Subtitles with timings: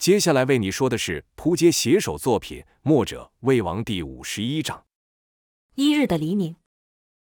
[0.00, 4.84] 接下来为你说的是扑街写手作品《墨者魏王》第五十一章。
[5.74, 6.56] 一日的黎明，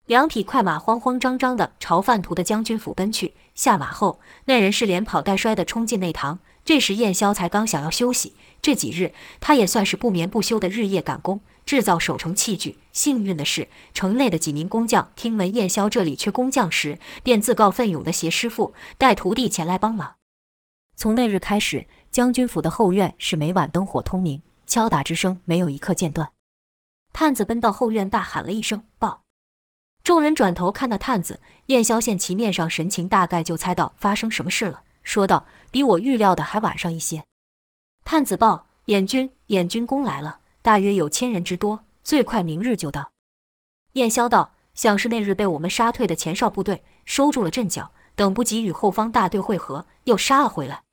[0.05, 3.33] 两匹快马慌慌张张的朝范图的将军府奔去。
[3.55, 6.37] 下马后，那人是连跑带摔的冲进内堂。
[6.63, 12.77] 这时燕霄才刚想要休息，这几日他也算是不眠不休的日夜赶工，制造守城器具。
[12.91, 20.17] 幸运的是，城内的几名工匠听闻燕霄这里缺工匠时，便自告奋勇的携师傅带徒弟前来帮忙。
[20.95, 26.31] 从那日开始，将军府的后院是每晚灯火通明，敲打之声没有一刻间断。
[27.13, 29.21] 探子奔到后院，大喊了一声：“报！”
[30.03, 37.23] 众人转头看那探子，燕霄见其面上神情，大概就猜到发生什么事了，说道：“比我预料的还晚上一些。”
[38.05, 43.11] 探子报：“燕军，燕军攻来了，大约有千人之多，最快明日就到。”
[43.93, 50.83] 燕霄道：“想是那日被我们杀退的前哨部队收住了阵脚，等不及与后方大队会合，又杀了回来。”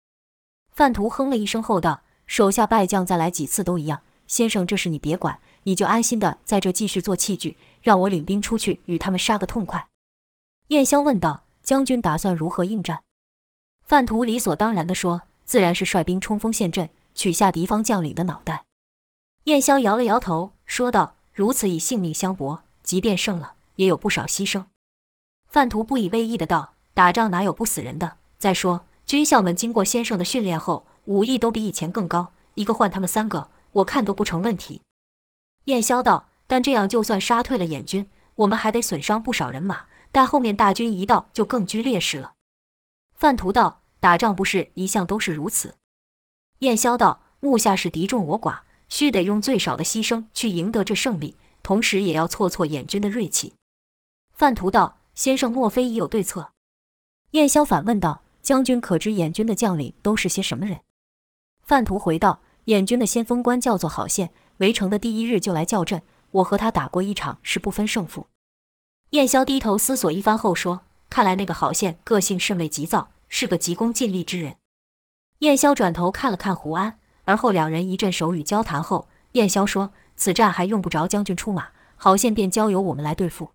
[0.76, 9.88] 范图哼了一声后道：“手下败将再来几次都一样，先生这事你别管，你就安心的在这继续做器具，让我领兵出去与他们杀个痛快。”
[10.68, 13.04] 燕霄问道：“将军打算如何应战？”
[13.88, 18.66] 范图理所当然地说：“自然是率兵冲锋陷阵，取下敌方将领的脑袋。”
[19.44, 24.66] 燕霄摇了摇头，说道：“如此以性命相搏，即便胜了，也有不少牺牲。”
[25.48, 28.18] 范图不以为意的道：“打仗哪有不死人的？
[28.36, 34.82] 再说。”军校们经过先生的训练后，武艺都比以前更高，一个换他们三个，我看都不成问题。
[35.66, 42.32] 燕霄道：“但这样就算杀退了燕军，我们还得损伤不少人马，待后面大军一到，就更居劣势了。”
[43.14, 45.76] 范图道：“打仗不是一向都是如此？”
[46.60, 53.54] 燕霄道：“目下是敌众我寡，须得用最少的牺牲去赢得这胜利，同时也要挫挫燕军的锐气。”
[54.34, 56.50] 范图道：“先生莫非已有对策？”
[57.30, 58.24] 燕霄反问道。
[58.46, 60.78] 将军可知燕军的将领都是些什么人？
[61.64, 66.00] 范图回道：燕军的先锋官叫做郝宪，围城的第一日就来叫阵，
[66.30, 68.28] 我和他打过一场，是不分胜负。
[69.10, 74.54] 燕霄低头思索一番后说：看来那个郝宪个性甚为急躁，是个急功近利之人。
[75.40, 83.50] 燕霄转头看了看胡安，而后两人一阵手语交谈后，燕霄说：此战还用不着将军出马，郝宪便交由我们来对付。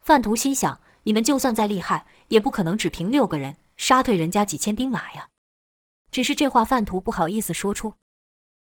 [0.00, 3.56] 范图心想：你们就算再厉害，也不可能只凭六个人。
[3.76, 5.28] 杀退人家几千兵马呀！
[6.10, 7.94] 只是这话范图不好意思说出。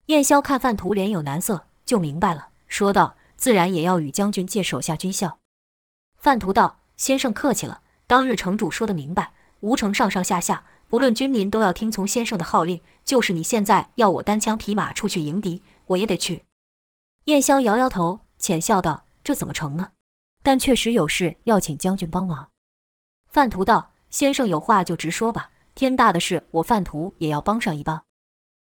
[0.08, 5.40] 燕霄看范图脸有难色，就明白了，说道：“自然也要与将军借手下军校。”
[6.18, 7.82] 范图道：“先生客气了。
[8.08, 12.82] 当日城主说得明白，吴城上上下下，不论军民都要听从先生的号令。
[13.04, 16.46] 就是你现在要我单枪匹马出去迎敌，我也得去。”
[17.26, 19.92] 燕霄摇摇头，浅笑道：“这怎么成呢？
[20.42, 22.50] 但确实有事要请将军帮忙。”
[23.30, 23.92] 范图道。
[24.16, 28.06] 先生有话就直说吧，天大的事，我范图也要帮上一帮。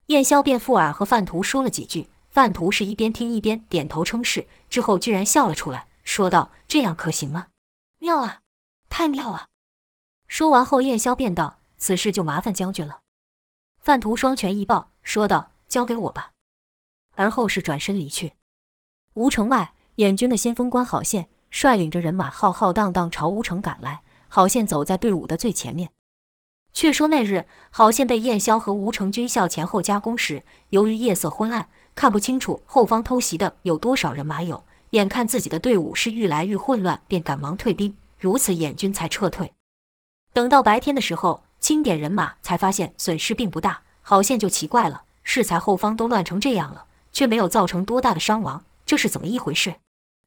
[0.08, 7.50] 燕霄便附耳和范图说了几句，范图是一边听一边点头称是，之后居然笑了出来，说道：“这样可行吗？
[8.00, 8.42] 妙啊，
[8.90, 9.46] 太妙了！”
[10.28, 13.02] 说完后，燕霄便道：“此事就麻烦将军了。”
[13.80, 16.32] 范图双拳一抱，说道：“交给我吧。”
[17.14, 18.34] 而后是转身离去。
[19.14, 24.02] 吴城外，燕军的先锋官郝宪率领着人马浩浩荡荡朝吴城赶来。
[24.28, 25.90] 郝宪走在队伍的最前面。
[26.74, 34.64] 却说那日，郝宪被燕霄和吴城军校前后夹攻时，由于夜色昏暗，看不清楚后方偷袭的有多少人马有。
[34.92, 39.52] 眼看自己的队伍是愈来愈混乱，便赶忙退兵，如此燕军才撤退。
[40.32, 43.82] 等到白天的时候，清点人马，才发现损失并不大。
[44.02, 49.76] 郝宪就奇怪了：适才后方都乱成这样了，却没有造成多大的伤亡，这是怎么一回事？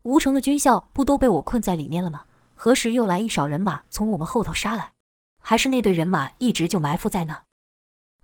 [0.03, 2.25] 吴城的军校不都被我困在里面了吗？
[2.63, 4.93] 何时又来一少人马从我们后头杀来？
[5.43, 7.45] 还是那队人马一直就埋伏在那？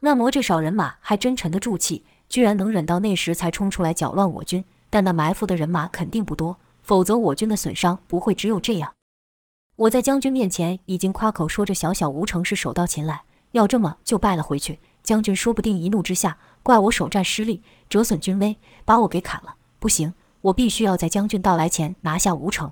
[0.01, 4.63] 那么这少人马还真沉得住气，居然能忍到那时才冲出来搅乱我军。
[4.91, 8.93] 但那埋伏的人马肯定不多，否则我军的损伤不会只有这样。
[9.77, 13.23] 我在将军面前已经夸口说这小小吴城是手到擒来，
[13.53, 19.55] 要这么就败了回去，将军说不定一怒之下怪我首战失利，折损军威，把我给砍了。
[19.79, 20.13] 不行，
[20.43, 22.71] 我必须要在将军到来前拿下吴城。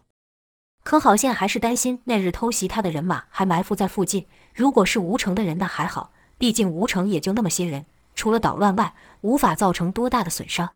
[0.84, 4.26] 可郝宪还是担心那日偷袭他的人马还埋伏在附近。
[4.54, 10.74] 如果是吴城的人，那还好，毕竟吴城也就那么些人，除了捣乱外，无法造成多大的损伤。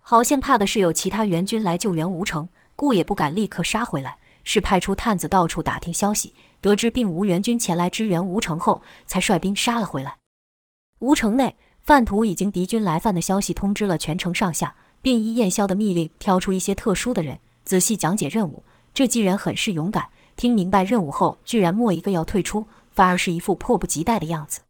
[0.00, 2.46] 郝宪怕的是有其他援军来救援吴城，
[2.76, 10.18] 故也不敢立刻杀回来，是派出探子到处打听消息，得知并无援军前来支援吴城后，才率兵杀了回来。
[10.98, 18.62] 吴城内，范图已经敌军来犯的消息通知了全城上下，并依燕霄的密令挑出一些特殊的人，仔细讲解任务。
[18.94, 24.60] 这几人很是勇敢，听明白任务后，居然莫一个要退出，反而是一副迫不及待的样子。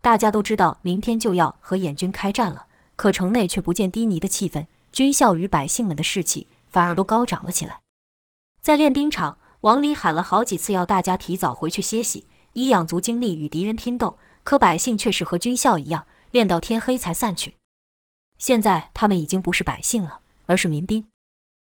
[0.00, 2.66] 大家都知道明天就要和燕军开战了，
[2.96, 7.80] 可城内却不见低迷的气氛，军校与百姓们的士气反而都高涨了起来。
[8.60, 14.18] 在练兵场，王离喊了好几次要大家提早回去歇息，以养足精力与敌人拼斗。
[14.44, 17.56] 可百姓却是和军校一样，练到天黑才散去。
[18.38, 21.06] 现在他们已经不是百姓了，而是民兵。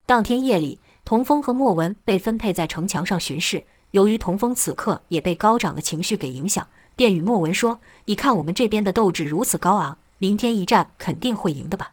[0.05, 3.65] 当天夜里，童风和莫文被分配在城墙上巡视。
[3.93, 11.93] 由于童风此刻也被高涨的情绪给影响，便与莫文说：“你看我们这边的斗志如此高昂，明天一战肯定会赢的吧？”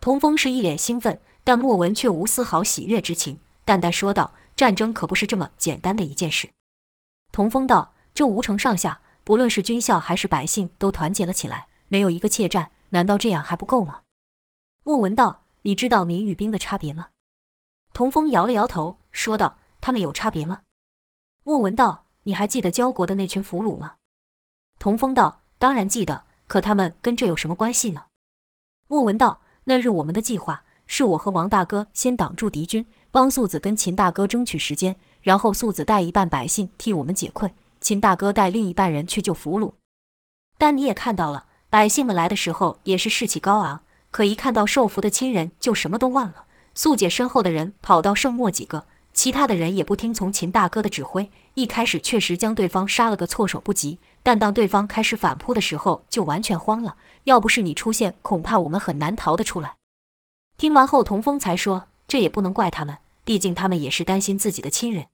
[0.00, 6.48] 童风是一脸兴奋，但莫文却无丝毫喜悦之情，淡淡说道：“战争可不是这么简单的一件事。”
[7.32, 14.00] 童风道：“这吴城上下，不论是军校还是百姓，都团结了起来，没有一个怯战，难道这样还不够吗？”
[14.84, 17.08] 莫文道：“你知道民与兵的差别吗？”
[17.92, 20.62] 童风摇了摇头，说道：“他们有差别吗？”
[21.44, 23.96] 莫文道：“你还记得交国的那群俘虏吗？”
[24.78, 28.04] 童风道：“当然记得，可他们跟这有什么关系呢？”
[28.88, 39.74] 莫文道：“那日我们的计划是我和王大哥先挡住敌军，帮素子跟秦大哥争取时间，然后素子带一半百姓替我们解困，秦大哥带另一半人去救俘虏。
[40.58, 46.46] 但你也看到了，百姓们来的时候也是士气高昂，可一看到受俘的亲人，就什么都忘了。
[46.74, 56.96] 素姐身后的人跑到剩莫几个。”其他的人也不听从秦大哥的指挥，一开始确实将对方杀了个措手不及，但当对方开始反扑的时候，就完全慌了。
[57.24, 59.76] 要不是你出现，恐怕我们很难逃得出来。
[60.56, 65.08] 听完后，童风才说：“这也不能怪他们，毕竟他们也是担心自己的亲人。”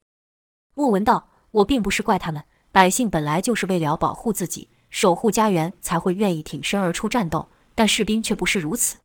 [0.77, 8.99] 莫文道：“我并不是怪他们，百姓本来就是为了保护自己、守护家园，才会愿意挺身而出战斗，但士兵却不是如此。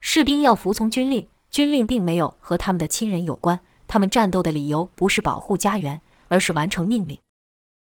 [0.00, 7.18] 士兵要服从军令，军令并没有和他们的亲人有关。”他们战斗的理由不是保护家园，而是完成命令。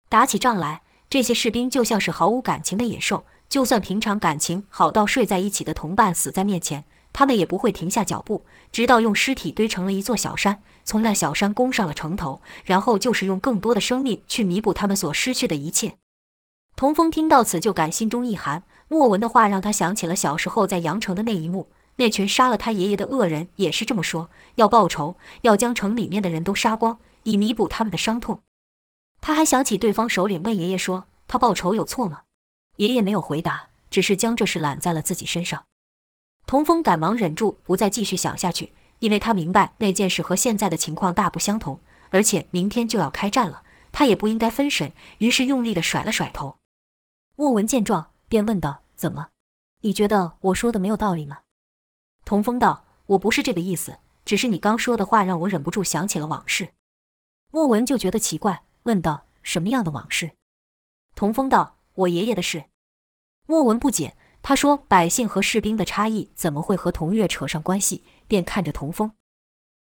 [0.09, 8.43] 打起仗来，这些士兵就像是毫无感情的野兽，就算平常感情好到睡在一起的同伴死在面前，他们也不会停下脚步，
[8.73, 15.95] 直到用尸体堆成了一座小山，从那小山攻上了城头，然后就是用更多的生命去弥补他们所失去的一切。
[16.75, 21.69] 童风听到此就感心中一寒，莫文的话让他想起了小时候在阳城的那一幕。
[21.97, 28.41] 那群杀了他爷爷的恶人也是这么说：要报仇，要将城里面的人都杀光，以弥补他们的伤痛。
[29.21, 32.23] 他还想起对方首领问爷爷说：“他报仇有错吗？”
[32.77, 35.63] 爷爷没有回答，只是将这事揽在了自己身上。
[36.45, 46.57] 童风赶忙忍住不再继续想下去，因为他明白那件事和现在的情况大不相同，而且明天就要开战了，他也不应该分神，于是用力地甩了甩头。
[47.37, 49.29] 莫文见状，便问道：“怎么？
[49.81, 51.39] 你觉得我说的没有道理吗？”
[52.25, 56.69] 童风道：“我不是这个意思，只是你刚说的话让我忍不住想起了往事。”
[57.53, 60.31] 莫文就觉得奇怪，问道：“什么样的往事？”
[61.15, 62.65] 童风道：“我爷爷的事。”
[63.45, 69.11] 莫文不解，他说：“百姓和士兵的差异怎么会和童月扯上关系？”便看着童风。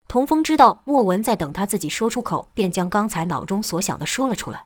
[0.07, 4.65] 童风知道莫文在等他自己说出口，便将刚才脑中所想的说了出来。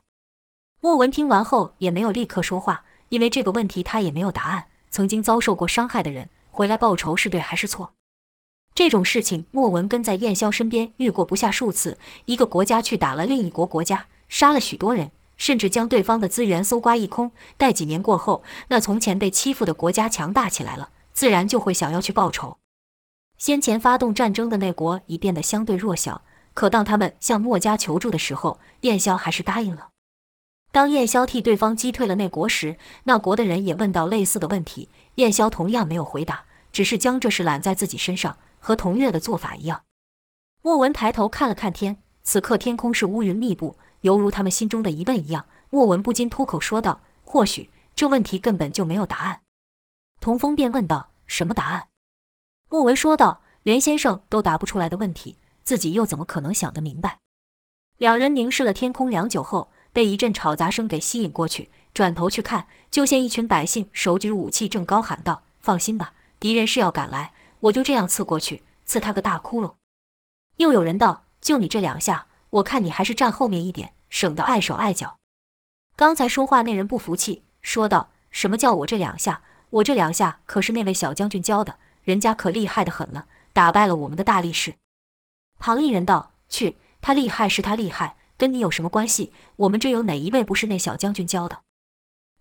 [0.80, 4.68] 莫文听完后也没有立刻说话，因为这个问题他也没有答案。
[4.92, 6.30] 曾经遭受过伤害的人。
[6.54, 7.94] 回来报仇是对还是错？
[8.76, 11.98] 这种事情，莫文跟在燕萧身边遇过不下数次。
[12.26, 17.32] 一个国家去打了另一国国家，杀了许多人，甚至将对方的资源搜刮一空。
[17.58, 22.58] 待几年过后，那从前被欺负的国家强大起来了，自然就会想要去报仇。
[23.40, 26.22] 先前发动战争的那国已变得相对弱小，
[26.54, 29.90] 可当他们向墨家求助的时候，燕萧还是答应了。
[30.72, 34.90] 当燕萧替对方击退了那国时，那国的人也问到类似的问题。
[35.16, 39.84] 燕萧同样没有回答，只是将这事揽在自己身上，和童月的做法一样。
[40.62, 45.46] 莫文抬头看了看天，此刻天空是乌云密布，犹如他们心中的疑问一样。
[45.70, 49.42] 莫文不禁脱口说道：“或许这问题根本就没有答案。”
[50.20, 51.88] 童风便问道：“什么答案？”
[52.70, 57.20] 莫文说道：“连先生都答不出来的问题，自己又怎么可能想得明白？”
[57.98, 61.70] 两人凝视了天空良久后，被一阵吵杂声给吸引过去。
[61.94, 66.14] 转头去看，就见一群百姓手举武器，正高喊道：“放心吧，
[66.44, 67.32] 敌人是要赶来，
[67.62, 69.76] 我就这样刺过去，刺他个大窟窿。”
[70.60, 75.20] 又有人道：“就你这两下，我看你还是站后面一点，省得碍手碍脚。”
[75.96, 79.42] 刚才说话那人不服气，说道：“什么叫我这两下？
[79.70, 84.76] 我这两下可是那位小将军教的，人家可厉害得很了，打败了我们的大力士。”
[85.60, 89.32] 旁一人道：“去，他厉害是他厉害，跟你有什么关系？
[89.56, 91.62] 我们这有哪一位不是那小将军教的？”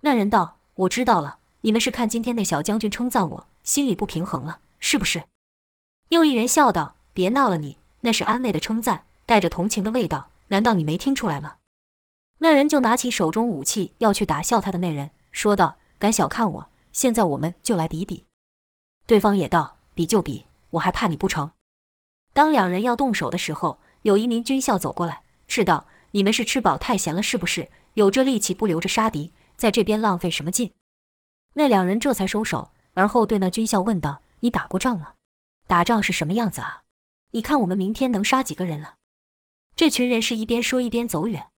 [0.02, 5.24] 那人道：“我知道了，你们是看今天那小将军称赞我，心里不平衡了，是不是？”
[6.10, 11.56] 又一人笑道：“别闹了你，那是安慰的称赞，带着同情的味道，难道你没听出来吗？”
[12.38, 18.24] 那人就拿起手中武器要去打笑他的那人，说道：“敢小看我，现在我们就来比比。”
[19.06, 21.52] 对方也道：“比就比，我还怕你不成？”
[22.34, 27.70] 当两人要动手的时候，有一名军校走过来，斥道：“你们是吃饱太闲了是不是？
[27.94, 30.72] 有这力气不留着杀敌，在这边浪费什么劲？”
[31.54, 35.14] 那两人这才收手，而后对那军校问道：“你打过仗吗？
[35.66, 36.82] 打仗是什么样子啊？
[37.30, 38.96] 你看我们明天能杀几个人了？”
[39.74, 41.48] 这群人是一边说一边走远。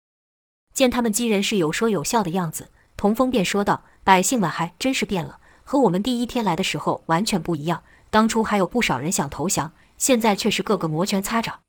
[0.73, 7.83] 见他们几人是有说有笑的样子，童风便说道：“百姓们还真是变了，和我们第一天来的时候完全不一样。
[8.09, 11.61] 当初还有不少人想投降，现在却是个个摩拳擦掌。”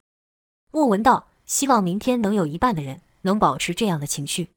[0.73, 4.50] 莫文道：“希望明天能有一半的人能保持这样的情绪。”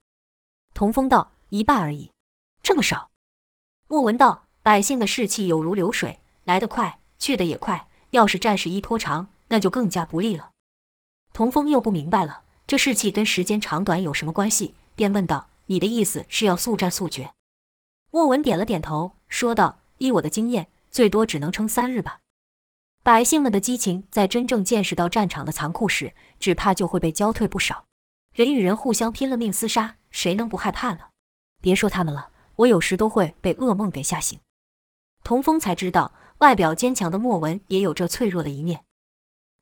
[0.73, 2.11] 童风道：“一半而已，
[2.61, 3.09] 这么少？”
[3.87, 7.87] 莫文道：“百姓的士气有如流水，来得快，去得也快。
[8.11, 10.51] 要是战事一拖长，那就更加不利了。”
[11.33, 12.43] 童风又不明白了。
[12.67, 14.75] 这士气跟时间长短有什么关系？
[14.93, 17.31] 便问道：“你的意思是要速战速决？”
[18.13, 22.19] 莫文点了点头，说道：“依我的经验，最多只能撑三日吧。
[23.01, 27.85] 百姓们的激情，在真正见识到战场的残酷时，只怕就会被击退不少。
[28.35, 31.05] 人与人互相拼了命厮杀，谁能不害怕呢？
[31.59, 34.39] 别说他们了，我有时都会被噩梦给吓醒。”
[35.23, 38.85] 童风才知道，外表坚强的莫文也有这脆弱的一面。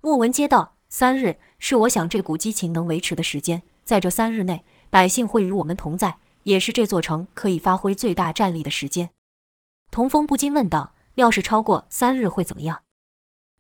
[0.02, 0.74] 莫文接道。
[0.90, 9.10] 三日是我想这股激情能维持的时间，在这三日内，百姓会与我们同在，也是这座城可以发挥最大战力的时间。
[9.92, 12.84] 童风不禁问道：“要是超过三日会怎么样？”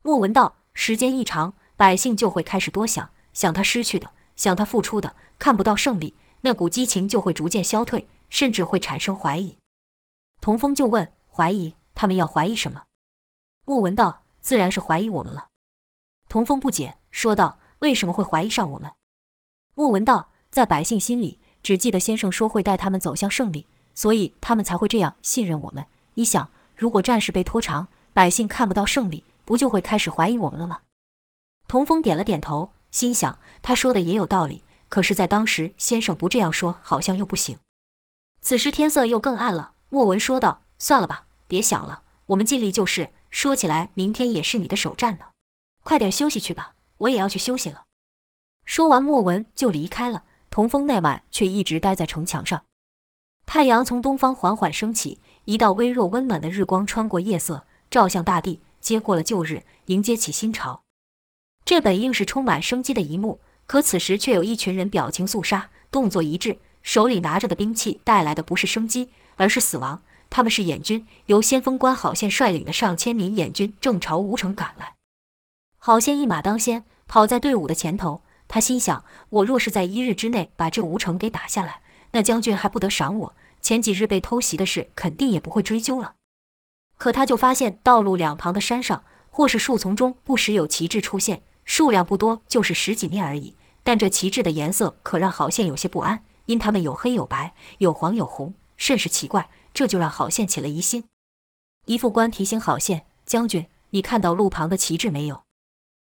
[0.04, 9.58] 莫文道：“时间一长，百姓就会开始多想，想他失去的，想他付出的，看不到胜利，那股激情就会逐渐消退，甚至会产生怀疑。”
[10.40, 11.76] 童风就问：“怀疑？
[11.98, 12.84] 他们要怀疑什么？”
[13.66, 15.50] 莫文道：“自然是怀疑我们了。”
[16.30, 16.98] 童风不解。
[17.10, 18.92] 说道：“为什么会怀疑上我们？”
[19.74, 25.88] 莫文道：“在百姓心里，只记得先生说会带他们走向胜利，所以他们才会这样信任我们。
[26.14, 30.82] 你想，如果战事被拖长，百姓看不到胜利，不就会开始怀疑我们了吗？”
[31.68, 34.64] 童风点了点头，心想他说的也有道理。
[34.90, 37.58] 可是，在当时，先生不这样说，好像又不行。
[38.40, 43.10] 此时天色又更暗了，莫文说道：“算了吧，别想了，我们尽力就是。
[43.30, 45.26] 说起来，明天也是你的首战呢，
[45.84, 47.84] 快点休息去吧。”我也要去休息了。
[48.66, 50.24] 说完，莫文就离开了。
[50.50, 52.64] 童风那晚却一直待在城墙上。
[53.46, 60.82] 太阳从东方缓缓升起，一道微弱温暖的日光穿过夜色，照向大地，接过了旧日，迎接起新潮。
[61.64, 70.02] 这本应是充满生机的一幕，可此时却有一群人表情肃杀，动作一致，手里拿着的兵器带来的不是生机，而是死亡。
[70.30, 74.96] 他们是燕军，由先锋官郝宪率领的上千名燕军正朝吴城赶来。
[75.78, 78.22] 郝宪一马当先，跑在队伍的前头。
[78.48, 81.82] 他心想：我若是在一日之内把这吴城给打下来，
[82.12, 83.36] 那将军还不得赏我？
[83.62, 86.14] 前几日被偷袭的事，肯定也不会追究了。
[86.98, 93.56] 可他就发现道路两旁的山上或是树丛中，不时有旗帜出现，数量不多，就是十几面而已。
[93.84, 99.50] 但这旗帜的颜色可让郝宪有些不安，因他们有黑有白，有黄有红，甚是奇怪。
[99.78, 101.04] 这就让郝宪起了疑心。
[101.86, 105.44] 一副官提醒郝宪：将军，你看到路旁的旗帜没有？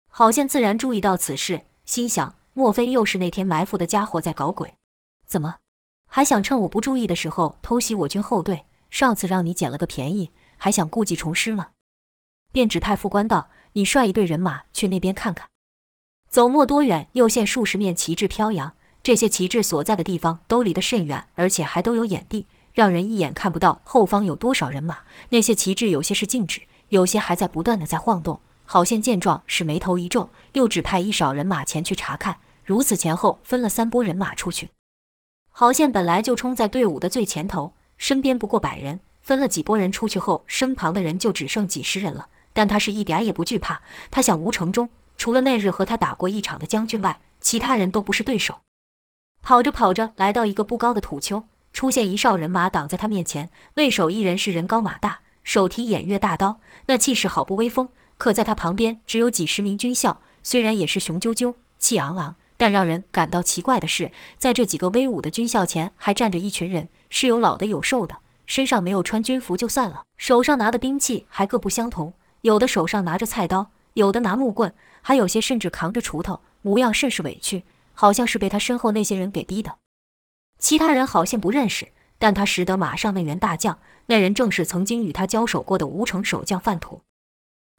[0.08, 4.76] 郝宪自然注意到此事，心想：莫非又是那天埋伏的家伙在搞鬼？
[5.26, 5.56] 怎么
[6.08, 8.66] 还想趁我不注意的时候偷袭我军后队？
[8.92, 11.70] 上次让你捡了个便宜，还想故技重施吗？
[12.52, 15.50] 便指派副官道：“你率一队人马去那边看看。”
[16.30, 22.46] 走没多远，又见数十面旗帜飘扬，这些旗帜所在的地方都离得甚远，而且还都有掩蔽，
[22.76, 25.00] 让人一眼看不到后方有多少人马。
[25.30, 28.40] 那些旗帜有些是静止，有些还在不断地在晃动。
[28.66, 32.38] 郝宪见状，是眉头一皱，又指派一少人马前去查看。
[32.64, 34.70] 如此前后分了三拨人马出去。
[35.50, 42.28] 郝宪本来就冲在队伍的最前头，身边不过百人，分了几拨人出去后，身旁的人就只剩几十人了。
[42.52, 43.82] 但他是一点也不惧怕。
[44.12, 48.60] 他想，吴城中除了那日和他打过一场的将军外，其他人都不是对手。
[49.42, 51.44] 跑着跑着，来到一个不高的土丘，
[51.76, 53.50] 出现一哨人马挡在他面前。
[53.74, 57.90] 为首一人是人高马大，手提偃月大刀，那气势好不威风。
[58.18, 68.16] 可在他旁边只有几十名军校，虽然也是雄赳赳、气昂昂，但让人感到奇怪的是，在这几个威武的军校前，还站着一群人，是有老的有瘦的，
[68.46, 79.76] 身上没有穿军服就算了，手上拿的兵器还各不相同，有的手上拿着菜刀，有的拿木棍，还有些甚至扛着锄头，模样甚是委屈，好像是被他身后那些人给逼的。
[80.66, 87.02] 其他人好像不认识，但他识得马上那员大将，那人正是曾经与他交手过的吴城守将范图。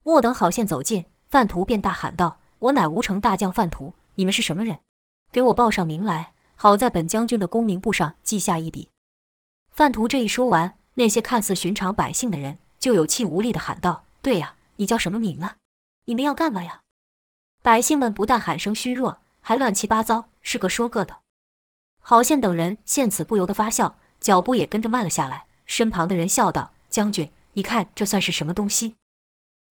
[0.04, 4.78] 莫等郝宪走近，范图便大喊道：“我乃吴城大将范图，你们是什么人？
[5.32, 8.88] 给我报上名来，好在本将军的功名簿上记下一笔。”
[9.74, 15.56] 范图这一说完，那些看似寻常百姓的人就有气无力地喊道：“对呀，你叫什么名啊？
[16.04, 16.82] 你们要干嘛呀？”
[17.64, 21.16] 百姓们不但喊声虚弱，还乱七八糟，是个说个的。
[22.08, 25.46] 郝宪等人见此不由得发笑，脚步也跟着慢了下来。
[25.64, 28.94] 身旁的人笑道：“将军，你看这算是什么东西？”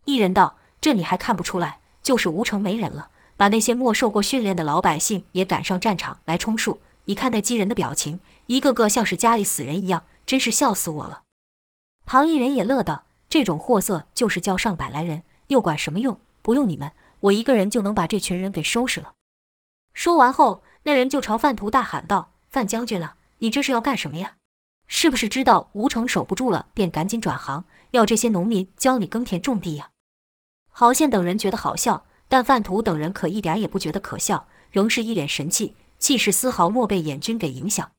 [0.03, 6.81] 一人道：“这你还看不出来，就是吴城没人了，把那些没受过训练的老百姓也赶上战场来充数。
[7.05, 11.21] 你看那击人的表情，一个个像是家里死人一样。”真是笑死我了！
[12.05, 16.19] 旁一人也乐道：“这种货色就是叫上百来人，又管什么用？
[16.41, 19.13] 不用你们，我一个人就能把这群人给收拾了。”
[19.93, 24.35] 说完后，那人就朝范图大喊道：“范将军了，你这是要干什么呀？
[24.85, 29.89] 是不是知道吴城守不住了，便赶紧转行，要这些农民教你耕田种地呀？”
[30.69, 37.91] 郝宪等人觉得好笑，但范图等人可一点也不觉得可笑，仍是一脸神气，气势丝毫没被演军给影响。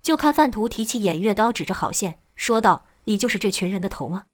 [0.00, 4.26] 就看范图提起偃月刀，指着郝宪说道：“你就是这群人的头吗？”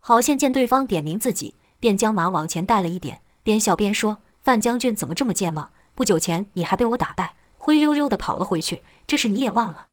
[0.00, 5.68] 郝宪见对方点名自己，便将马往前带了一点，边笑边说：“范将军怎么这么贱吗？
[5.94, 9.88] 不久前你还被我打败，灰溜溜的跑了回去，这事你也忘了？”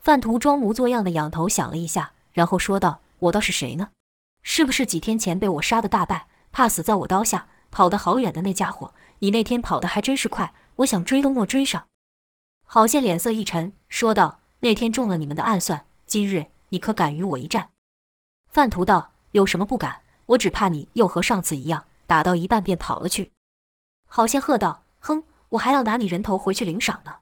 [0.00, 3.90] 范图装模作样的仰头想了一下，然后说道：“我倒是谁呢？
[4.42, 8.92] 是不是几天前被我杀的大败，怕死在我刀下，跑得好远的那家伙？
[9.20, 11.86] 你那天跑得还真是快，我想追都没追上。”
[12.66, 17.68] 郝宪脸色一沉，说道：“那天中了你们的暗算，今日你可敢与我一战？”
[18.50, 20.00] 范图道：“有什么不敢？
[20.26, 23.30] 我只怕你又和上次一样，打到一半便跑了去。”
[24.08, 27.16] 郝宪喝道：“哼，我还要拿你人头回去领赏呢！”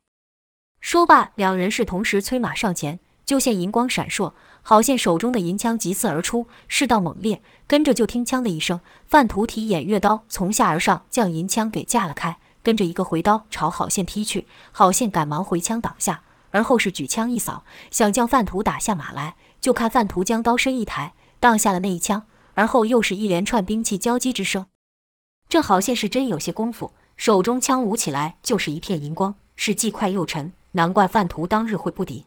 [0.81, 4.33] 说罢，两人是同时催马上前，就见银光闪烁，
[4.63, 12.39] 郝宪手中的银枪急刺而出，势道猛烈，跟着就听“枪”的一声，范图提偃月刀从下而上将银枪给架了开。
[12.63, 19.37] 跟着一个回刀朝郝宪劈去，郝宪赶忙回枪挡下，而后是举枪一扫，想将范图打下马来。
[19.61, 24.67] 就看范图将刀身一抬，挡下了那一枪，而后又是一连串兵器交击之声。
[25.49, 32.25] 这郝宪是真有些功夫，手中枪舞起来就是一片银光，是既快又沉，难怪范图当日会不敌。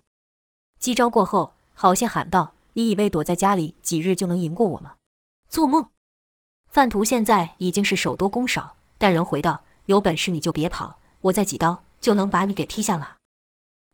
[0.80, 4.94] 击招过后，郝宪喊道：“你以为躲在家里几日就能赢过我吗？
[5.50, 5.90] 做梦！”
[6.70, 9.64] 范图现在已经是手多攻少，但仍回道。
[9.88, 13.16] 有本事你就别跑，我再几刀就能把你给踢下马。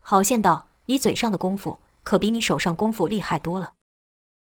[0.01, 3.71] 郝宪道：“你嘴上的功夫可比你手上功夫厉害多了。”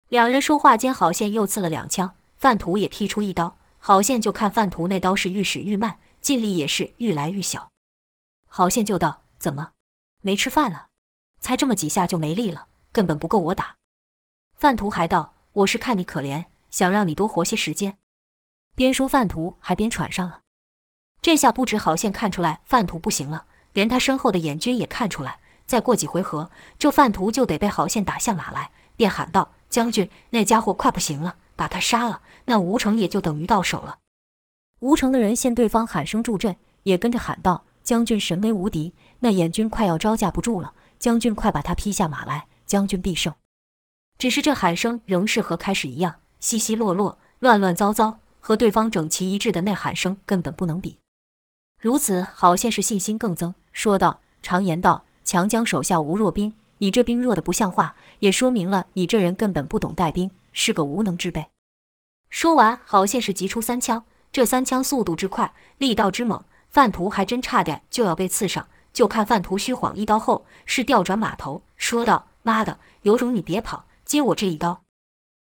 [0.09, 3.57] 两人说话间，郝宪又刺了两枪，范图也劈出一刀。
[3.81, 7.71] 郝宪就看范图那刀是愈使愈慢，劲力也是愈来愈小。
[8.47, 9.73] 郝宪就道：“怎么
[10.23, 10.87] 没吃饭了？
[11.39, 13.77] 才这么几下就没力了，根本不够我打。”
[14.57, 17.99] 范图还道：“我是看你可怜，想让你多活些时间。”
[18.75, 20.41] 边说范图还边喘上了。
[21.21, 25.41] 这下不止郝宪看出来范图不行了，连他身后的眼军也看出来。
[25.67, 33.99] 再过几回合，这范图就得被郝宪打下马来，便喊道：“将军，那家伙快不行了，把他杀了，那吴城也就等于到手了。”
[34.81, 43.35] 吴城的人见对方喊声助阵，也跟着喊道：“将军神威无敌，那演军快要招架不住了，将军快把他劈下马来，将军必胜。”
[44.19, 50.99] 只是这喊声仍是和开始一样，稀稀落落，乱乱糟糟，和对方整齐一致的那喊声根本不能比。
[51.81, 56.55] 如此，郝宪是信心更增，说道：“常言道，强将手下无弱兵。
[56.79, 61.47] 你这兵弱得不像话，也说明了你这人根本不懂带兵，是个无能之辈。”
[62.31, 68.67] 说完，郝宪是急出三枪，这三枪速度之快，力道之猛，范图还真差点就要被刺上。
[68.93, 74.83] 就看范图虚晃一刀后，是调转马头，说道：“妈的，有种你别跑，接我这一刀！”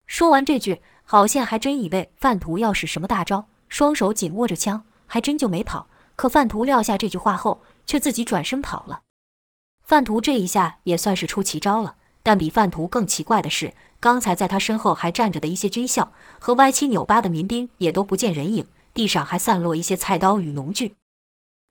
[0.08, 5.88] 说完这句，郝宪还真以为范图要使什么大招，双手紧握着枪，还真就没跑。
[6.16, 9.02] 可范图撂下这句话后，却自己转身跑了。
[9.84, 20.96] 范图这一下也算是出奇招了，但比范图更奇怪的是，刚才在他身后还站着的一些军校和歪七扭八的民兵也都不见人影，地上还散落一些菜刀与农具。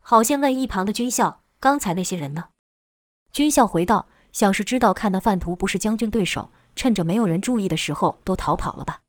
[0.00, 2.46] 郝宪问一旁的军校：“刚才那些人呢？”
[3.32, 9.00] 军校回道：“想是知道看那范图不是将军对手，趁着没有人注意的时候都逃跑了吧？”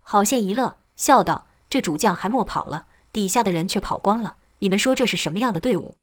[0.00, 5.94] 郝宪一乐，笑道：“这主将还没跑了，底下的人却跑光了。”你们说这是什么样的队伍？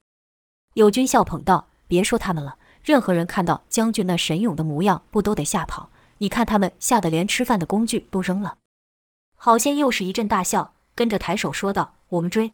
[0.75, 5.89] 有军校捧道：“别说他们了，任何人看到将军那神勇的模样，不都得吓跑？
[6.19, 8.59] 你看他们吓得连吃饭的工具都扔了。”
[9.35, 12.53] 郝宪又是一阵大笑，跟着抬手说道：“我们追！”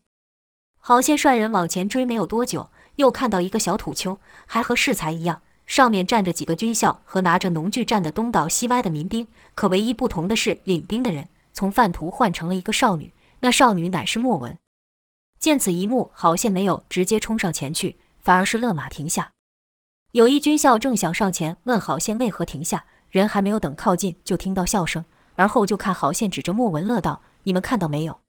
[0.80, 9.28] 郝宪率人往前追，没有多久，又看到一个小土丘，还和适才一样，上面站着几个军校和拿着农具站得东倒西歪的民兵。
[9.54, 14.58] 可唯一不同的是，领兵的人从范图换成了一个少女，那少女乃是莫文。
[15.38, 19.34] 见此一幕，郝宪没有直接冲上前去，反而是勒马停下。
[20.12, 28.19] 有一军校正想上前问郝宪为何停下，人还没有等靠近，就听到笑声，而后就看郝宪指着莫文乐道：“你们看到没有？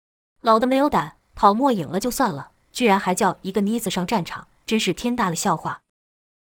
[0.43, 5.81] 老的没有胆，跑没影了就算了，居然还叫一个妮子上战场，真是天大的笑话。”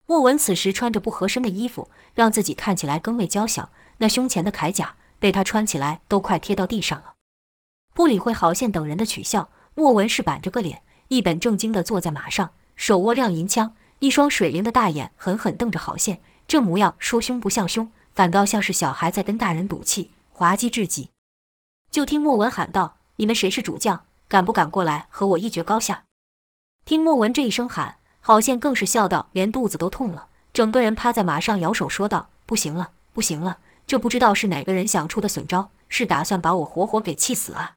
[0.06, 7.16] 莫文此时穿着不合身的衣服，让自己看起来更为娇小，那胸前的铠甲被他穿起来都快贴到地上了。
[7.96, 13.76] 不理会郝宪等人的取笑，莫文是板着个脸，一本正经地坐在马上，手握亮银枪。
[14.06, 21.10] 一双水灵的大眼狠狠瞪着郝宪，这模样说凶不像凶，反倒像是小孩在跟大人赌气，滑稽至极。
[21.90, 24.06] 就听莫文喊道：“你们谁是主将？
[24.28, 26.04] 敢不敢过来和我一决高下？”
[26.86, 37.74] 听莫文这一声喊，郝宪更是笑到连肚子都痛了，整个人趴在马上摇手说道：“不行了，不行了，这不知道是哪个人想出的损招，是打算把我活活给气死啊！”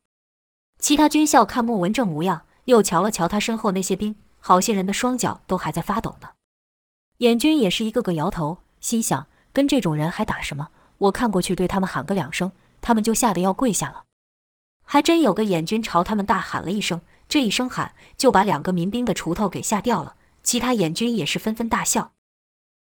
[0.78, 4.14] 其他军校看莫文这模样，又瞧了瞧他身后那些兵。
[4.48, 6.30] 好些人的双脚都还在发抖呢，
[7.18, 10.70] 眼军也是一个个摇头，心想：跟这种人还打什么？
[10.96, 14.04] 我看过去对他们喊个两声，他们就吓得要跪下了。
[14.86, 20.16] 还真有个眼军朝他们大喊了一声，这一声喊就把两个民兵的锄头给吓掉了。
[20.42, 22.12] 其他眼军也是纷纷大笑。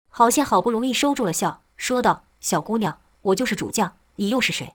[0.07, 4.73] 郝宪好不容易收住了笑，说道：“小姑娘，我就是主将，你又是谁？”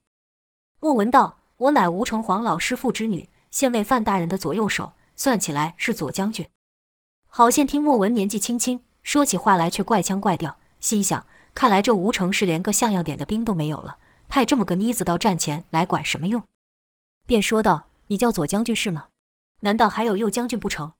[0.78, 6.46] 莫文道：“我乃吴城隍老师父之女，现为范大人的左右手，算起来是左将军。”
[7.34, 13.96] 郝宪听莫文年纪轻轻，说起话来却怪腔怪调，心想：看来这吴城是连个像样点的兵都没有了，
[14.28, 16.42] 派这么个妮子到战前来管什么用？
[17.24, 19.06] 便说道：“你叫左将军是吗？
[19.60, 20.92] 难道还有右将军不成？”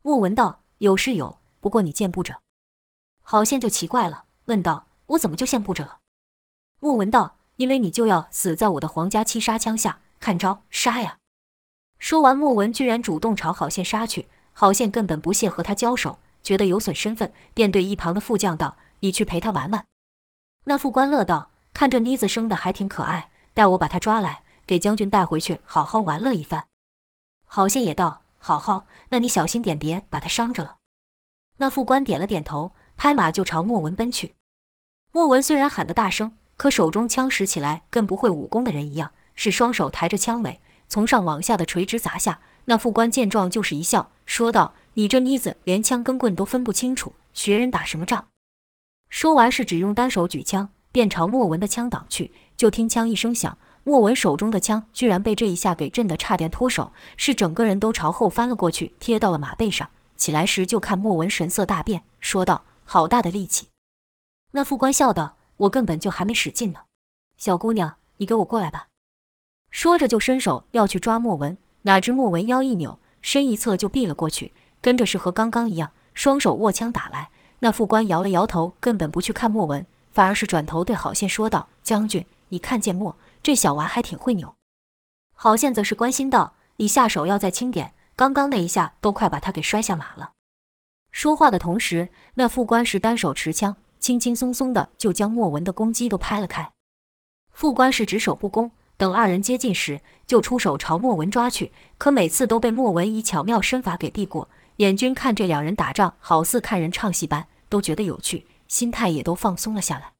[0.00, 2.40] 莫文道：“有是有，不过你见不着。”
[3.20, 5.98] 郝宪就奇怪了，问道：“我怎么就见不着了？”
[6.80, 11.18] 莫文道：“因为你就要死在我的皇家七杀枪下，看招，杀呀！”
[12.00, 14.26] 说完，莫文居然主动朝郝宪杀去。
[14.52, 19.84] 郝宪根本不屑和他交手，觉得有损身份，便对一旁的副将道：“你去陪他玩玩。”
[20.64, 26.66] 那副官乐道：“看这妮子生的还挺可爱，待我把她抓来，给将军带回去，好好玩乐一番。”
[27.46, 30.76] 郝宪也道：“好好，那你小心点，别把她伤着了。”
[31.56, 34.34] 那副官点了点头，拍马就朝莫文奔去。
[35.12, 42.40] 莫文虽然喊得大声，可手中枪使起来跟不会武功的人一样，是双手抬着枪尾，从上往下的垂直砸下。
[42.66, 48.28] 那副官见状，就是一笑，说道：“你这妮子连枪跟棍都分不清楚，学人打什么仗？”
[49.08, 52.32] 说完，是只用单手举枪，便朝莫文的枪挡去。
[52.56, 59.90] 就听“枪”一声响，莫文手中的枪居然被这一下给震得差点脱手，是整个人都朝后翻了过去，贴到了马背上。
[60.16, 63.68] 起来时，就看莫文神色大变，说道：“好大的力气！”
[64.52, 66.80] 那副官笑道：“我根本就还没使劲呢，
[67.38, 68.88] 小姑娘，你给我过来吧。”
[69.70, 71.56] 说着，就伸手要去抓莫文。
[71.82, 77.30] 哪知莫文腰一扭，身一侧就避了过去，跟着是和刚刚一样，双手握枪打来。
[77.60, 84.54] 那副官摇了摇头，根本不去看莫文，反而是转头对郝宪说道：“将军，你看见莫这小娃还挺会扭。”
[85.34, 90.32] 郝宪则是关心道：“你下手要再轻点，刚刚那一下都快把他给摔下马了。”
[91.12, 96.72] 说话的同时，那副官是单手持枪，轻轻松松的就将莫文的攻击都拍了开。
[97.50, 98.70] 副官是只守不攻。
[99.00, 104.50] 等二人接近时，就出手朝莫文抓去，可每次都被莫文以巧妙身法给避过。
[104.76, 110.12] 眼军看这两人打仗，好似看人唱戏般，都觉得有趣，心态也都放松了下来。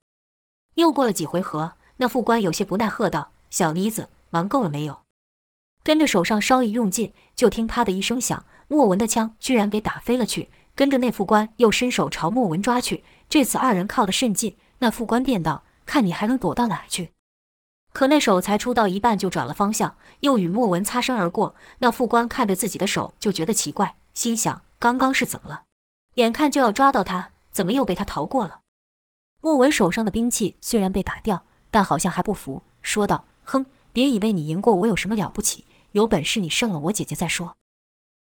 [0.77, 5.01] 又过了几回合，那副官有些不耐，喝道：“小妮子，玩够了没有？”
[5.85, 10.49] 跟着手上稍一用劲，就听啪的一声响，莫文的枪居然给打飞了去。
[10.75, 17.11] 跟着那副官又伸手朝莫文抓去，这次二人靠得甚近，那副官便道：“看你还能躲到哪去？”
[17.93, 21.55] 可那手才出到一半就转了方向，又与莫文擦身而过。
[21.79, 25.63] 那副官看着自己的手就觉得奇怪，心想：刚刚是怎么了？
[26.15, 28.61] 眼看就要抓到他，怎么又被他逃过了？
[29.41, 37.57] 莫文手上的兵器虽然被打掉，但好像还不服，说道：“哼，别以为你赢过我有什么了不起，有本事你胜了我姐姐再说。”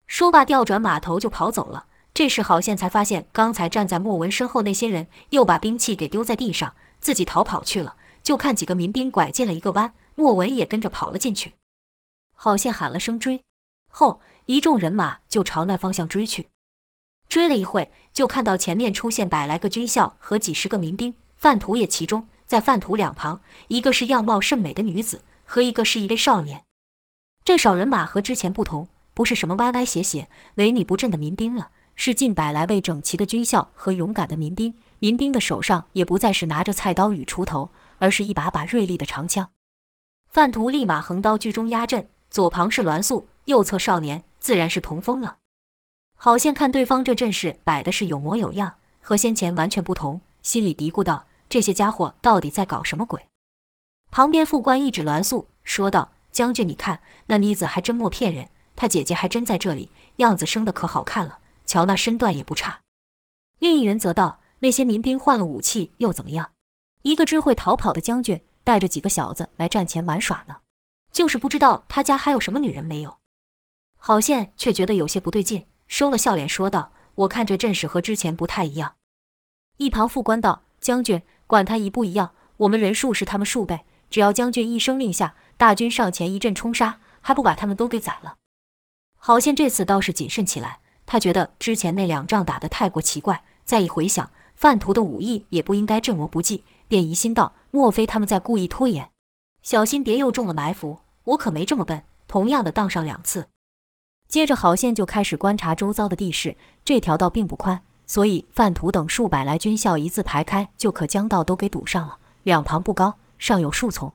[0.08, 1.86] 说罢调转马头就跑走了。
[2.14, 7.96] 这时郝宪才发现，刚才站在莫文身后那些人又把兵器给丢在地上，自己逃跑去了。
[8.22, 11.54] 就看几个民兵拐进了一个弯，莫文也跟着跑了进去。
[12.34, 13.42] 郝宪喊了声追，
[13.88, 16.48] 后一众人马就朝那方向追去。
[17.28, 22.28] 追了一会，就看到前面出现百来个军校和几十个民兵，范图也其中。
[22.44, 26.64] 在范图两旁，一个是样貌甚美的女子，和一个是一位少年。
[27.44, 34.74] 这少人马和之前不同，不是什么歪歪斜斜、萎靡不振的民兵了，是近百来位整齐的军校和勇敢的民兵。
[34.98, 37.70] 民兵的手上也不再是拿着菜刀与锄头。
[38.02, 39.52] 而是一把把锐利的长枪，
[40.28, 45.36] 范图立马横刀居中压阵，左旁是栾素，右侧少年，自然是童风了。
[46.16, 53.28] 郝宪看对方这阵势摆的是有模有样，和先前完全不同，心里嘀咕道：“这些家伙到底在搞什么鬼？”
[54.10, 62.80] 旁边副官一指栾素，说道：“将军，你看那妮子还真没骗人，她姐姐还真在这里，样子生得可好看了，瞧那身段也不差。”
[63.60, 66.51] 另一人则道：“那些民兵换了武器又怎么样？
[67.02, 70.56] 一个只会逃跑的将军带着几个小子来战前玩耍呢，
[71.12, 73.18] 就是不知道他家还有什么女人没有。”
[73.98, 78.94] 郝宪却觉得有些不对劲，收了笑脸说道：“我看这阵势和之前不太一样。”
[79.78, 88.36] 一旁副官道：“将军，管他一不一样，我们人数是他们数倍。”只要将军一声令下，大军上前一阵冲杀，还不把他们都给宰了？
[89.16, 99.08] 郝宪这次倒是谨慎起来，他觉得之前那两仗打得太过奇怪，再一回想，范图的武艺也不应该这么不济，便疑心道：莫非他们在故意拖延？
[99.62, 100.98] 小心别又中了埋伏！
[101.24, 103.48] 我可没这么笨，同样的当上两次。
[104.28, 112.18] 接着，郝宪就开始观察周遭的地势，这条道并不宽，所以范图等数百来军校一字排开，就可将道都给堵上了。
[112.42, 113.14] 两旁不高。
[113.38, 114.12] 上有树丛，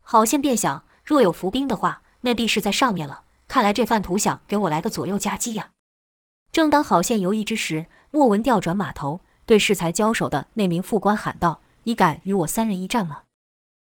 [0.00, 3.24] 郝宪便想，若有伏兵的话，那必是在上面了。
[3.46, 5.72] 看来这范图想给我来个左右夹击呀。
[6.50, 13.22] 正当郝宪犹豫之时，莫文调转马头，对适才交手的那名副官喊道：“你敢与我三人一战吗？”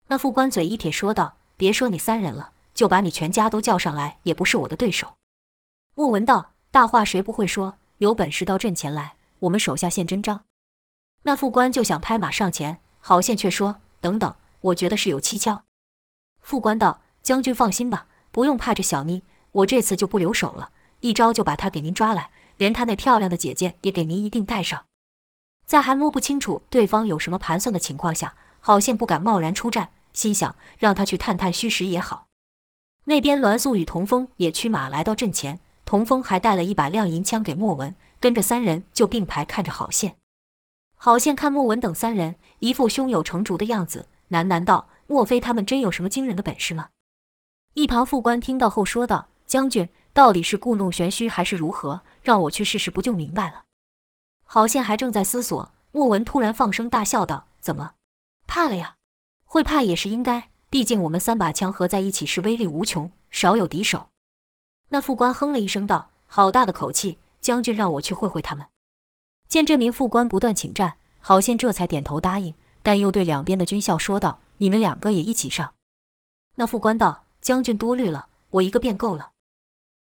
[0.08, 5.14] 那副官嘴一撇，说道：“别说你三人了，就把你全家都叫上来，也不是我的对手。”
[5.94, 7.76] 莫文道：“大话谁不会说？
[7.98, 10.44] 有本事到阵前来，我们手下现真章。”
[11.24, 15.64] 那副官就想拍马上前，郝宪却说：“等等。”我觉得是有蹊跷。
[16.40, 24.84] 副官道：“将军放心吧，不用怕这小妮，我这次就不留手了，一招就把她给您抓来，连她那漂亮的姐姐也给您一定带上。”
[25.72, 32.26] 在还摸不清楚对方有什么盘算的情况下，郝宪不敢贸然出战，心想让他去探探虚实也好。
[33.04, 40.16] 那边栾素与童风也驱马来到阵前，童风还带了一把亮银枪给莫文，跟着三人就并排看着郝宪。
[40.94, 44.08] 郝宪看莫文等三人一副胸有成竹的样子。
[44.28, 46.90] 喃喃道：“莫非他们真有什么惊人的本事吗？”
[47.72, 52.02] 一旁副官听到后说道：“将军到底是故弄玄虚还是如何？
[52.22, 53.62] 让我去试试，不就明白了？”
[54.54, 57.94] 郝宪还正在思索，莫文突然放声大笑道：“怎么，
[58.46, 58.96] 怕了呀？
[59.46, 64.10] 会怕也是应该，毕竟我们三把枪合在一起是威力无穷，少有敌手。”
[64.92, 67.16] 那副官哼了一声道：“好大的口气！
[67.40, 68.66] 将军让我去会会他们。”
[69.48, 72.54] 见这名副官不断请战，郝宪这才点头答应。
[72.82, 75.72] 但又对两边的军校说道：“你们两个也一起上。”
[76.56, 79.30] 那副官道：“将军多虑了，我一个便够了。”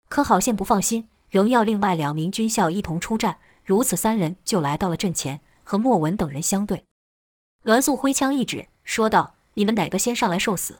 [0.09, 3.37] 可郝宪不放心，仍要另外两名军校一同出战。
[3.69, 6.85] 如此三人就来到了阵前，和莫文等人相对。
[7.61, 10.79] 栾素挥枪一指，说道：“你们哪个先上来受死？”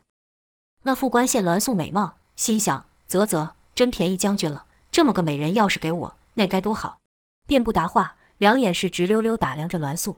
[0.82, 4.66] 那副官见栾素美貌，心想：“啧啧，真便宜将军了。
[4.90, 6.98] 这么个美人要是给我，那该多好！”
[7.46, 10.18] 便不答话，两眼是直溜溜打量着栾素。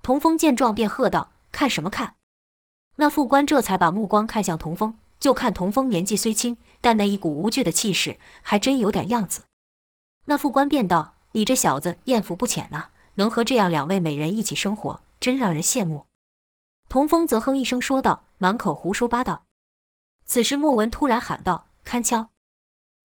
[0.00, 2.14] 童风见状，便喝道：“看什么看？”
[2.94, 9.42] 那副官这才把目光看向童风，就看童风年纪虽轻，但那一股无惧的气势还真有点样子。
[10.26, 16.06] 那副官便道：“你这小子艳福不浅呐，能和这样两位美人一起生活，真让人羡慕。”
[16.88, 19.44] 童风则哼一声说道：“满口胡说八道。”
[20.26, 22.30] 此时莫文突然喊道：“看枪！”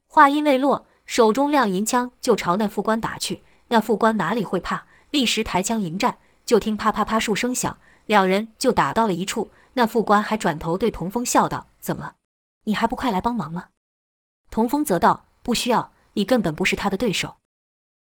[0.08, 3.44] 话音未落，手中亮银枪就朝那副官打去。
[3.68, 6.18] 那副官哪里会怕，立时抬枪迎战。
[6.46, 9.50] 就听啪啪啪数声响，两人就打到了一处。
[9.74, 12.14] 那副官还转头对童风笑道：“怎么，
[12.64, 13.70] 你还不快来帮忙吗？”
[14.52, 17.38] 童风则道：“不需要，你根本不是他的对手。”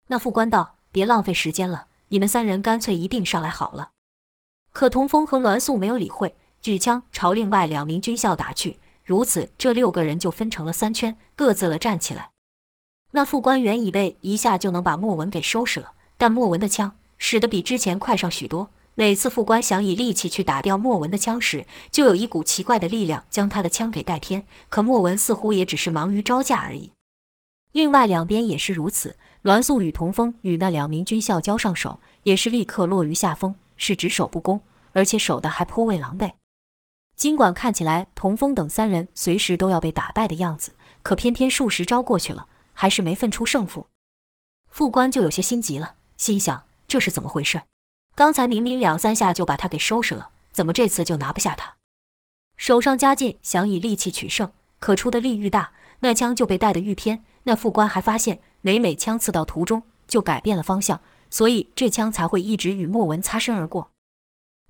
[0.09, 3.91] 那副官道：“别浪费时间了，你们三人干脆一并上来好了。”
[4.73, 8.79] 可童风和栾素没有理会，举枪朝另外两名军校打去。
[9.05, 12.31] 如此，这六个人就分成了三圈，各自了站起来。
[13.13, 16.97] 那副官原以为一下就能把莫文给收拾了，但莫文的枪。
[17.19, 18.71] 使得比之前快上许多。
[18.95, 24.47] 每次副官想以力气去打掉莫文的枪时，就有一股奇怪的力量将他的枪给带偏。
[24.69, 26.93] 可莫文似乎也只是忙于招架而已。
[27.73, 29.17] 另外两边也是如此。
[29.47, 34.61] 栾素与童风与那两名军校交上手，也是立刻落于下风，是只守不攻，
[34.93, 36.33] 而且守得还颇为狼狈。
[37.15, 40.73] 尽管看起来童风等三人随时都要被打败的样子，
[41.05, 43.87] 可偏偏数十招过去了，还是没分出胜负。
[44.69, 46.65] 副官就有些心急了，心想。
[46.89, 47.63] 这是怎么回事？
[48.17, 51.77] 刚才明明两三下就把他给收拾了，怎么这次就拿不下他？
[52.57, 57.23] 手上加劲，想以力气取胜，可出的力愈大，那枪就被带得愈偏。
[57.45, 61.01] 那副官还发现，每每枪刺到途中，就改变了方向，
[61.31, 63.93] 所以这枪才会一直与莫文擦身而过。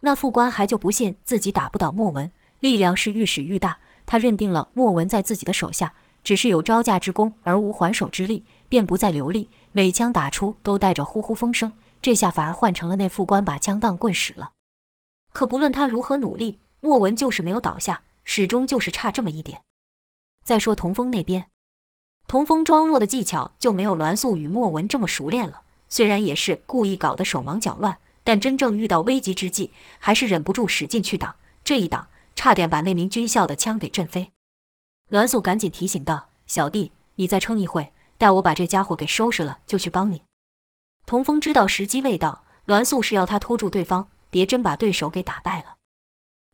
[0.01, 2.31] 那副官还就不信自己打不倒莫文，
[2.61, 3.79] 力量是愈使愈大。
[4.05, 9.49] 他认定了莫文在自己的手下，只是有招架之功而无还手之力，便不再留力。
[9.73, 14.53] 每枪打出都带着呼呼风声，这下反而换成了那副官把枪当棍使了。
[15.33, 19.63] 可不论他如何努力，莫文就是没有倒下，始终就是差这么一点。
[20.45, 21.47] 再说童风那边，
[22.29, 25.63] 童风装弱的技巧就没有栾素与莫文这么熟练了。
[25.89, 31.37] 虽然也是故意搞得手忙脚乱，但真正遇到危急之际，还是忍不住使劲去挡。
[31.63, 34.33] 这一挡，差点把那名军校的枪给震飞。
[35.11, 40.23] 栾素赶紧提醒道：“小弟，你再撑一会，待我把这家伙给收拾了，就去帮你。”
[41.07, 45.77] 童风知道时机未到，栾素是要他拖住对方，别真把对手给打败了。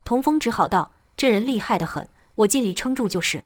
[0.05, 3.45] 童风只好道：“这人厉害得很，我尽力撑住就是。”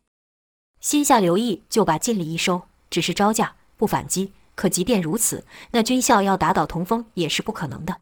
[0.86, 4.32] 心下留意，就把劲力一收，只是招架不反击。
[4.54, 7.96] 可即便如此，那军校要打倒童风也是不可能的。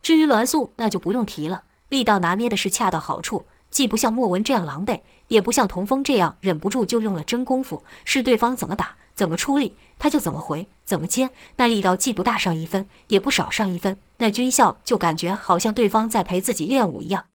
[0.00, 7.84] 至于栾素，那就不用提了，力道拿捏的是恰到好处，既不像莫文这样狼狈，也不像童风这样忍不住就用了真功夫。
[8.06, 11.28] 是对方怎么打，怎么出力，他就怎么回，怎么接。
[11.56, 13.98] 那力道既不大上一分，也不少上一分。
[14.16, 17.26] 那军校就感觉好像对方在陪自己练武一样。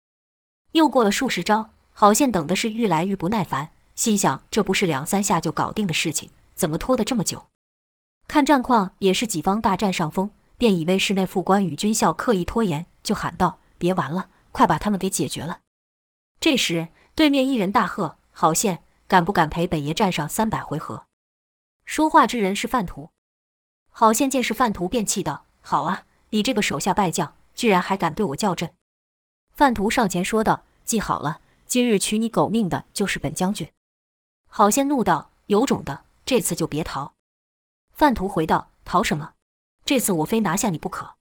[0.71, 7.45] 又过了数十招，郝宪等的是愈来愈不耐烦，心想这不是两三下就搞定的事情，怎么拖得这么久？
[8.27, 15.59] 看战况也是己方大占上风，便以为是那副官与军校刻意拖延，就喊道：“别玩了，快把他们给解决了！”
[16.39, 21.05] 这时，对面一人大喝：“郝宪，敢不敢陪本爷战上三百回合？”
[21.85, 23.11] 说话之人是范图。
[23.91, 28.73] 郝宪见是范图，便气道：“好啊，你这个手下败将，居然还敢对我叫阵！”
[29.53, 33.69] 范图上前说道：“记好了，今日取你狗命的就是本将军。”
[34.55, 37.13] 郝宪怒道：“有种的，这次就别逃！”
[37.91, 39.31] 范图回道：“逃什么？
[39.83, 41.15] 这次我非拿下你不可。”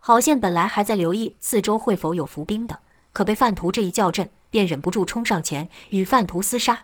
[0.00, 2.80] 郝宪本来还在留意四周会否有伏兵的，
[3.12, 6.82] 可被范图这一叫阵，便忍不住冲上前与范图厮杀。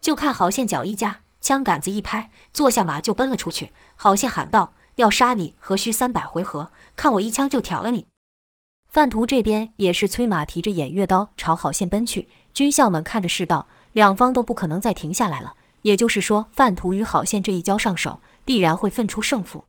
[0.00, 3.72] 就看郝宪脚一夹，枪杆子一拍，坐下马就奔了出去。
[3.96, 6.70] 郝宪喊道：“要杀你，何须三百回合？
[6.94, 8.06] 看我一枪就挑了你！”
[8.86, 12.28] 范图这边也是催马提着偃月刀朝郝宪奔去。
[12.52, 15.54] 军校们看着是道：两方都不可能再停下来了。
[15.82, 19.64] 也就是说，范图与郝宪这一交上手，必然会分出胜负。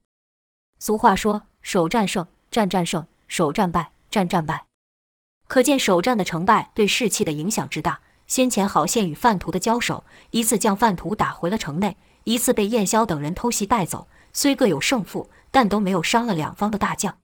[0.79, 4.65] 俗话说：“首战胜，战战胜；首战败，战战败。”
[5.47, 7.99] 可见首战的成败对士气的影响之大。
[8.27, 14.07] 先前郝宪与范图的交手，一次将范图打回了城内，一次被燕霄等人偷袭带走。
[14.33, 17.17] 虽各有胜负，但都没有伤了两方的大将。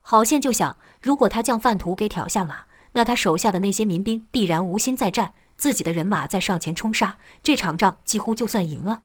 [0.00, 5.32] 郝宪就想，如果他将范图给挑下马，那他手下的那些民兵必然无心再战。
[5.58, 9.02] 自己的人马再上前冲杀，这场仗几乎就算赢了。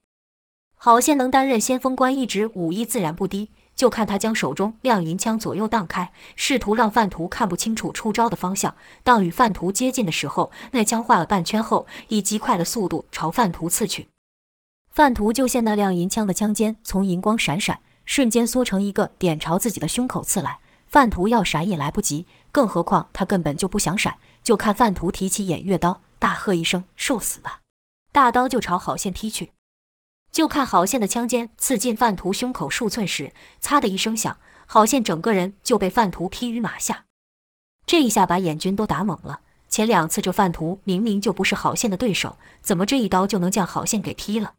[0.75, 3.49] 郝宪能担任先锋官一职，武艺自然不低。
[3.75, 8.75] 就看他将手中亮银枪左右荡开，试图让范图看不清楚出招的方向。
[9.01, 14.09] 当与范图接近的时候，那枪画了半圈后，以极快的速度朝范图刺去。
[14.91, 20.59] 范图就见那亮银枪的枪尖从银光闪闪，瞬间缩成一个点，朝自己的胸口刺来。
[20.85, 24.17] 范图要闪也来不及，更何况他根本就不想闪。
[24.43, 26.01] 就看范图提起偃月刀。
[26.23, 27.59] 大喝一声：“受死吧！”
[28.13, 29.51] 大刀就朝郝宪劈去。
[30.31, 37.03] 就看郝宪的枪尖刺进范图胸口数寸时，“嚓”的一声响，郝宪整个人就被范图劈于马下。
[37.86, 39.41] 这一下把燕军都打懵了。
[39.67, 44.53] 前两次这范图明明就不是郝宪的对手，怎么这一刀就能将郝宪给劈了？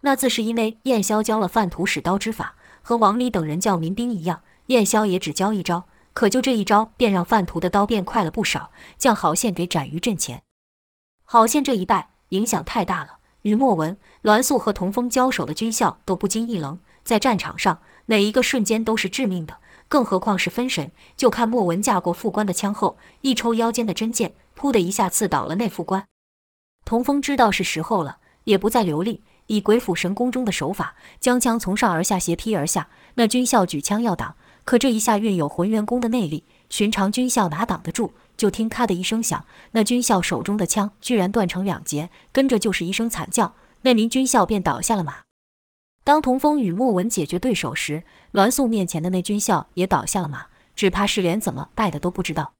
[0.00, 10.42] 那自是因为燕霄教了范图使刀之法，和王离等人教民兵一样，燕霄也只教一招，可就这一招，便让范图的刀变快了不少，将郝宪给斩于阵前。
[11.30, 16.78] 郝宪这一败影响太大了，与莫文、栾素和童风交手的军校都不禁一愣。
[17.04, 20.90] 在战场上，每一个瞬间都是致命的，更何况是分神。
[21.18, 26.06] 就看莫文架过副官的枪后，一抽腰间的真剑，噗的一下刺倒了那副官。
[26.86, 32.88] 童风知道是时候了，也不再留力，以鬼斧神工中的手法，将枪从上而下斜劈而下。
[33.16, 38.14] 那军校举枪要挡，可这一下运有浑元功的内力，寻常军校哪挡得住？
[38.38, 45.16] 就听“咔”的一声响，那军校手中的枪居然断成两截，跟着就是一声惨叫，那名军校便倒下了马。
[46.04, 52.54] 当童风与莫文解决对手时，栾素面前的那军校也倒下了马，只怕是连怎么败的都不知道。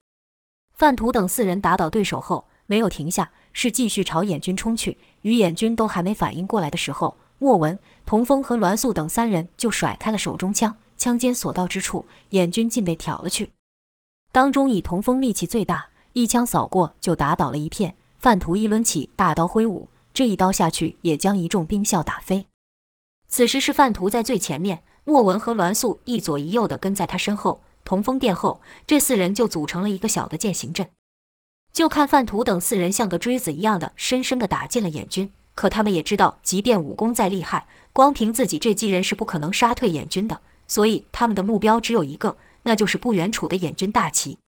[0.75, 4.99] 范图等四人打倒对手后，没有停下，是继续朝眼军冲去。
[5.23, 13.51] 与眼军都还没反应过来的时候，莫文、童风和栾素等三人就甩开了手中枪，枪尖所到之处，眼军竟被挑了去。
[14.31, 17.97] 当中以童风力气最大，一枪扫过就打倒了一片。
[18.19, 22.47] 范图一抡起大刀挥舞，这一刀下去也将一众兵校打飞。
[23.29, 30.89] 此时是范图在最前面，莫文和栾素一左一右的跟在他身后，童风殿后，这四人就组成了一个小的饯行阵。
[31.73, 35.31] 就看范图等四人像个锥子一样的深深的打进了燕军。
[35.55, 40.41] 可他们也知道，即便武功再厉害，光凭自己这几人是不可能杀退燕军的。
[40.67, 42.37] 所以他们的目标只有一个，
[42.69, 44.39] 那就是不远处的燕军大旗。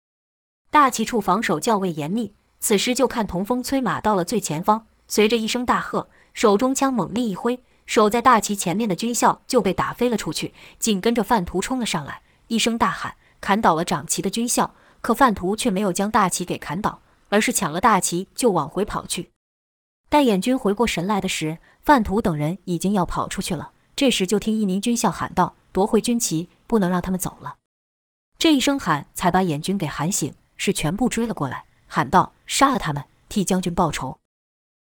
[0.71, 14.75] 大旗处防守较为严密，此时就看童风催马到了最前方，随着一声大喝，手中枪猛力一挥，守在大旗前面的军校就被打飞了出去，紧跟着范图冲了上来，一声大喊，砍倒了掌旗的军校。
[15.01, 17.01] 可范图却没有将大旗给砍倒，
[17.31, 19.31] 而是抢了大旗就往回跑去。
[20.11, 23.73] 待燕军回过神来的时，范图等人已经要跑出去了。
[23.97, 27.57] 这时就听一名军校喊道：“夺回军旗，不能让他们走了。”
[28.41, 34.19] 这一声喊才把眼军给喊醒，是全部追了过来，喊道：“杀了他们，替将军报仇。”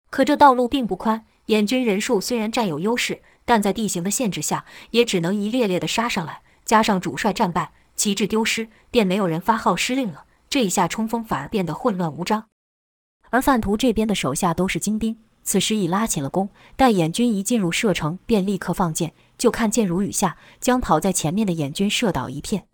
[0.09, 6.41] 可这道路并不宽，眼军人数虽然占有优势，但在地形的限制下，也只能一列列的杀上来。
[6.65, 10.25] 加上主帅战败，旗帜丢失，便没有人发号施令了。
[10.49, 12.47] 这一下冲锋反而变得混乱无章。
[13.29, 16.49] 而范图这边的手下都是精兵，此时已拉起了弓。
[16.75, 22.65] 待眼军一进入射程，便立刻放箭，就看箭如雨下，将跑在前面的眼军射倒一片。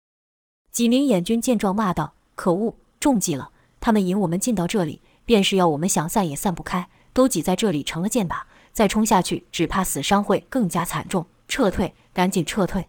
[0.79, 3.51] 几名燕军见状，骂道：“可恶，中计了！
[3.81, 8.43] 他们引我们进到这里，便是要我们想散也散不开，都挤在这里成了箭靶。
[8.73, 11.27] 再冲下去，只怕死伤会更加惨重。
[11.49, 12.89] 撤退，赶紧撤退！”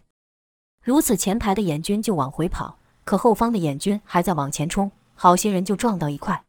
[0.86, 6.44] 如此，前排的燕军就往回跑，可后方的燕军还在往前冲，好些人就撞到一块。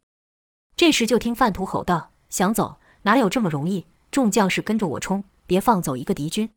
[0.76, 3.88] 这时就听范图吼道：“想走，哪有这么容易？
[4.12, 6.52] 众将士跟着我冲，别放走一个敌军！”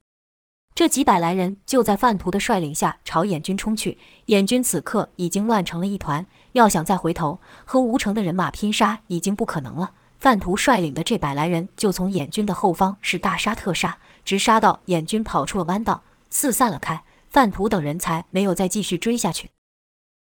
[0.75, 3.97] 这几百来人就在范图的率领下朝燕军冲去。
[4.27, 9.93] 燕军此刻已经乱成了一团，要想再回头和吴城的人马拼杀，已经不可能了。
[10.19, 17.05] 范图率领的这百来人就从燕军的后方是大杀特杀，直杀到燕军跑出了弯道，四散了开。
[17.31, 19.54] 范图等人才没有再继续追下去。